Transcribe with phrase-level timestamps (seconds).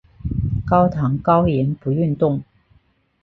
[0.65, 2.41] 高糖高盐不运动